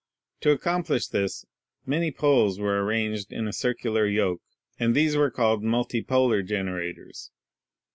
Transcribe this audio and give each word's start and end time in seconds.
To 0.39 0.49
accomplish 0.49 1.05
this 1.05 1.45
many 1.85 2.09
poles 2.09 2.59
were 2.59 2.83
arranged 2.83 3.31
in 3.31 3.47
a 3.47 3.53
circular 3.53 4.07
yoke, 4.07 4.41
and 4.79 4.95
these 4.95 5.15
were 5.15 5.29
called 5.29 5.61
"multipolar" 5.61 6.43
generators. 6.43 7.29